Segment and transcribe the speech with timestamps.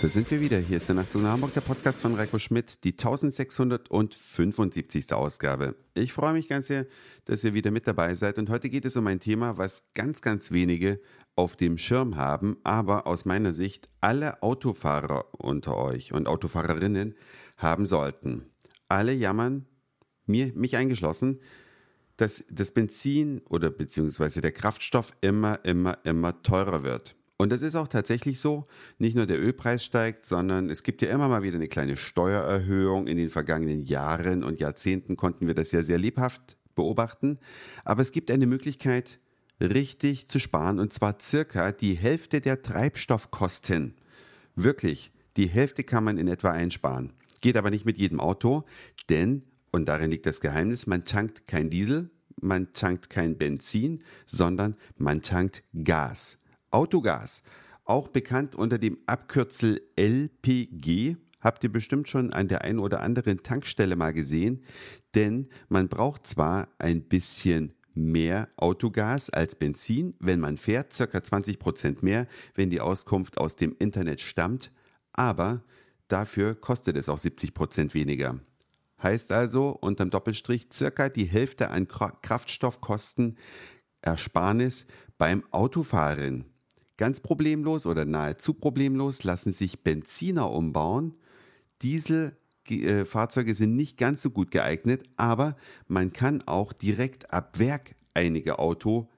[0.00, 0.56] Da sind wir wieder.
[0.56, 5.12] Hier ist der Nachtzug nach Hamburg, der Podcast von Reiko Schmidt, die 1675.
[5.12, 5.74] Ausgabe.
[5.92, 6.86] Ich freue mich ganz sehr,
[7.26, 8.38] dass ihr wieder mit dabei seid.
[8.38, 11.02] Und heute geht es um ein Thema, was ganz, ganz wenige
[11.36, 17.14] auf dem Schirm haben, aber aus meiner Sicht alle Autofahrer unter euch und Autofahrerinnen
[17.58, 18.46] haben sollten.
[18.88, 19.66] Alle jammern,
[20.24, 21.40] mir, mich eingeschlossen,
[22.16, 27.16] dass das Benzin oder beziehungsweise der Kraftstoff immer, immer, immer teurer wird.
[27.40, 28.66] Und das ist auch tatsächlich so.
[28.98, 33.06] Nicht nur der Ölpreis steigt, sondern es gibt ja immer mal wieder eine kleine Steuererhöhung.
[33.06, 37.38] In den vergangenen Jahren und Jahrzehnten konnten wir das ja sehr lebhaft beobachten.
[37.82, 39.20] Aber es gibt eine Möglichkeit,
[39.58, 43.94] richtig zu sparen und zwar circa die Hälfte der Treibstoffkosten.
[44.54, 47.14] Wirklich, die Hälfte kann man in etwa einsparen.
[47.40, 48.64] Geht aber nicht mit jedem Auto,
[49.08, 54.76] denn, und darin liegt das Geheimnis, man tankt kein Diesel, man tankt kein Benzin, sondern
[54.98, 56.36] man tankt Gas.
[56.70, 57.42] Autogas,
[57.84, 63.42] auch bekannt unter dem Abkürzel LPG, habt ihr bestimmt schon an der einen oder anderen
[63.42, 64.62] Tankstelle mal gesehen,
[65.14, 71.58] denn man braucht zwar ein bisschen mehr Autogas als Benzin, wenn man fährt, circa 20
[71.58, 74.70] Prozent mehr, wenn die Auskunft aus dem Internet stammt,
[75.12, 75.64] aber
[76.08, 78.38] dafür kostet es auch 70 Prozent weniger.
[79.02, 83.38] Heißt also unterm Doppelstrich circa die Hälfte an Kraftstoffkosten
[84.02, 84.86] Ersparnis
[85.18, 86.49] beim Autofahren.
[87.00, 91.14] Ganz problemlos oder nahezu problemlos lassen sich Benziner umbauen.
[91.80, 95.56] Dieselfahrzeuge sind nicht ganz so gut geeignet, aber
[95.88, 99.08] man kann auch direkt ab Werk einige Auto,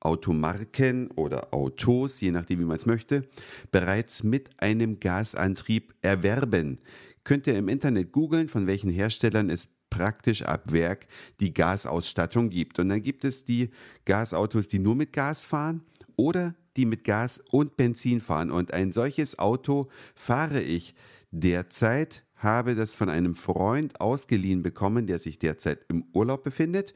[0.00, 3.28] Automarken oder Autos, je nachdem wie man es möchte,
[3.70, 6.78] bereits mit einem Gasantrieb erwerben.
[7.22, 11.06] Könnt ihr im Internet googeln, von welchen Herstellern es praktisch ab Werk
[11.38, 12.78] die Gasausstattung gibt.
[12.78, 13.68] Und dann gibt es die
[14.06, 15.82] Gasautos, die nur mit Gas fahren
[16.16, 18.50] oder die mit Gas und Benzin fahren.
[18.50, 20.94] Und ein solches Auto fahre ich
[21.30, 26.94] derzeit, habe das von einem Freund ausgeliehen bekommen, der sich derzeit im Urlaub befindet.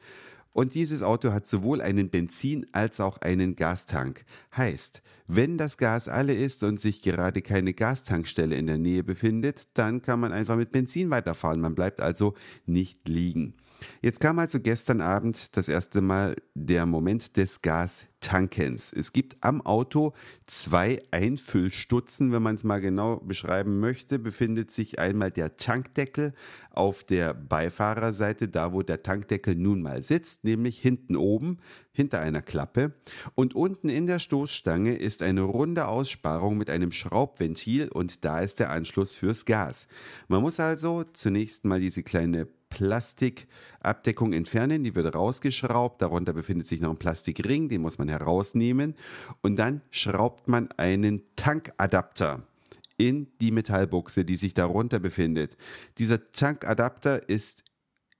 [0.53, 4.25] Und dieses Auto hat sowohl einen Benzin als auch einen Gastank.
[4.57, 9.67] Heißt, wenn das Gas alle ist und sich gerade keine Gastankstelle in der Nähe befindet,
[9.75, 11.61] dann kann man einfach mit Benzin weiterfahren.
[11.61, 12.33] Man bleibt also
[12.65, 13.53] nicht liegen.
[14.01, 18.93] Jetzt kam also gestern Abend das erste Mal der Moment des Gastankens.
[18.93, 20.13] Es gibt am Auto
[20.47, 26.33] zwei Einfüllstutzen, wenn man es mal genau beschreiben möchte, befindet sich einmal der Tankdeckel
[26.69, 31.57] auf der Beifahrerseite, da wo der Tankdeckel nun mal sitzt, nämlich hinten oben,
[31.91, 32.93] hinter einer Klappe.
[33.33, 38.59] Und unten in der Stoßstange ist eine runde Aussparung mit einem Schraubventil und da ist
[38.59, 39.87] der Anschluss fürs Gas.
[40.27, 46.81] Man muss also zunächst mal diese kleine Plastikabdeckung entfernen, die wird rausgeschraubt, darunter befindet sich
[46.81, 48.95] noch ein Plastikring, den muss man herausnehmen.
[49.41, 52.43] Und dann schraubt man einen Tankadapter
[52.97, 55.57] in die Metallbuchse, die sich darunter befindet.
[55.97, 57.63] Dieser Tankadapter ist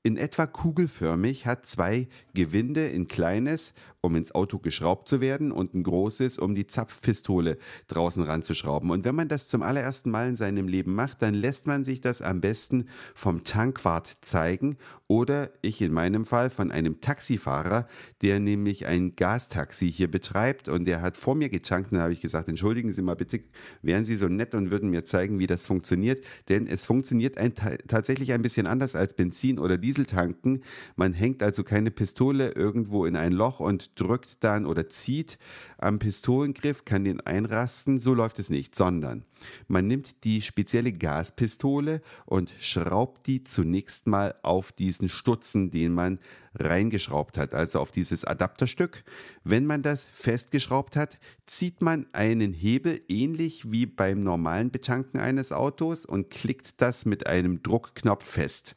[0.04, 3.74] in etwa kugelförmig, hat zwei Gewinde, ein kleines,
[4.06, 7.58] um ins Auto geschraubt zu werden und ein großes, um die Zapfpistole
[7.88, 8.92] draußen ranzuschrauben.
[8.92, 12.00] Und wenn man das zum allerersten Mal in seinem Leben macht, dann lässt man sich
[12.02, 14.78] das am besten vom Tankwart zeigen
[15.08, 17.88] oder ich in meinem Fall von einem Taxifahrer,
[18.22, 22.14] der nämlich ein Gastaxi hier betreibt und der hat vor mir getankt und da habe
[22.14, 23.42] ich gesagt, entschuldigen Sie mal bitte,
[23.82, 27.54] wären Sie so nett und würden mir zeigen, wie das funktioniert, denn es funktioniert ein,
[27.88, 30.64] tatsächlich ein bisschen anders als Benzin oder Diesel Dieseltanken.
[30.96, 35.38] Man hängt also keine Pistole irgendwo in ein Loch und drückt dann oder zieht
[35.78, 38.00] am Pistolengriff, kann den einrasten.
[38.00, 39.26] So läuft es nicht, sondern
[39.68, 46.20] man nimmt die spezielle Gaspistole und schraubt die zunächst mal auf diesen Stutzen, den man
[46.56, 49.04] reingeschraubt hat, also auf dieses Adapterstück.
[49.44, 55.52] Wenn man das festgeschraubt hat, zieht man einen Hebel ähnlich wie beim normalen Betanken eines
[55.52, 58.76] Autos und klickt das mit einem Druckknopf fest.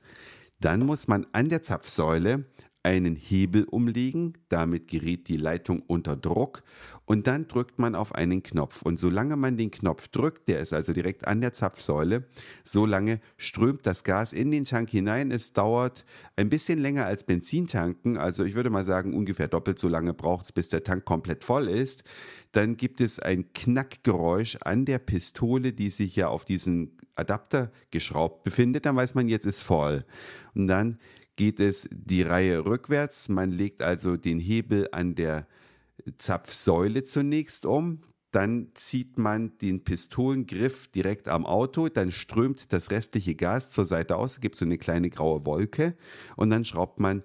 [0.61, 2.45] Dann muss man an der Zapfsäule
[2.83, 6.63] einen Hebel umlegen, damit gerät die Leitung unter Druck
[7.04, 8.83] und dann drückt man auf einen Knopf.
[8.83, 12.25] Und solange man den Knopf drückt, der ist also direkt an der Zapfsäule,
[12.65, 15.30] solange strömt das Gas in den Tank hinein.
[15.30, 16.04] Es dauert
[16.36, 20.47] ein bisschen länger als Benzintanken, also ich würde mal sagen, ungefähr doppelt so lange braucht
[20.47, 22.04] es, bis der Tank komplett voll ist.
[22.53, 28.45] Dann gibt es ein Knackgeräusch an der Pistole, die sich ja auf diesen Adapter geschraubt
[28.45, 28.86] befindet.
[28.86, 30.04] Dann weiß man, jetzt ist voll.
[30.54, 30.98] Und dann
[31.39, 33.29] geht es die Reihe rückwärts.
[33.29, 35.47] Man legt also den Hebel an der
[36.17, 38.01] Zapfsäule zunächst um.
[38.33, 44.17] Dann zieht man den Pistolengriff direkt am Auto, dann strömt das restliche Gas zur Seite
[44.17, 45.97] aus, gibt so eine kleine graue Wolke
[46.37, 47.23] und dann schraubt man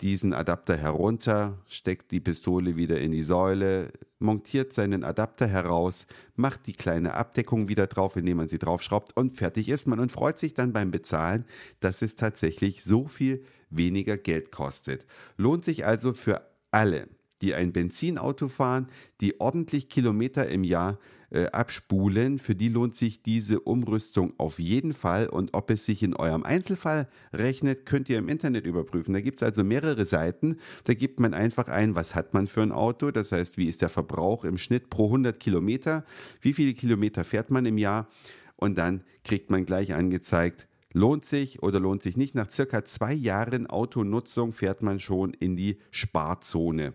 [0.00, 6.66] diesen Adapter herunter, steckt die Pistole wieder in die Säule, montiert seinen Adapter heraus, macht
[6.66, 10.38] die kleine Abdeckung wieder drauf, indem man sie draufschraubt und fertig ist man und freut
[10.38, 11.44] sich dann beim Bezahlen,
[11.80, 15.06] dass es tatsächlich so viel weniger Geld kostet.
[15.36, 17.08] Lohnt sich also für alle,
[17.42, 18.88] die ein Benzinauto fahren,
[19.20, 20.98] die ordentlich Kilometer im Jahr
[21.30, 22.38] äh, abspulen.
[22.38, 25.28] Für die lohnt sich diese Umrüstung auf jeden Fall.
[25.28, 29.12] Und ob es sich in eurem Einzelfall rechnet, könnt ihr im Internet überprüfen.
[29.12, 30.58] Da gibt es also mehrere Seiten.
[30.84, 33.10] Da gibt man einfach ein, was hat man für ein Auto.
[33.10, 36.04] Das heißt, wie ist der Verbrauch im Schnitt pro 100 Kilometer?
[36.40, 38.08] Wie viele Kilometer fährt man im Jahr?
[38.56, 42.34] Und dann kriegt man gleich angezeigt, Lohnt sich oder lohnt sich nicht?
[42.34, 46.94] Nach circa zwei Jahren Autonutzung fährt man schon in die Sparzone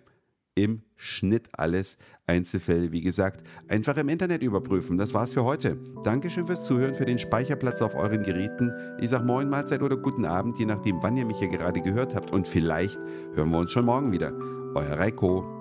[0.56, 1.98] im Schnitt alles.
[2.26, 4.98] Einzelfälle, wie gesagt, einfach im Internet überprüfen.
[4.98, 5.78] Das war's für heute.
[6.04, 8.72] Dankeschön fürs Zuhören, für den Speicherplatz auf euren Geräten.
[9.00, 12.16] Ich sag Moin, Mahlzeit oder guten Abend, je nachdem, wann ihr mich hier gerade gehört
[12.16, 12.32] habt.
[12.32, 12.98] Und vielleicht
[13.36, 14.34] hören wir uns schon morgen wieder.
[14.74, 15.61] Euer Reiko.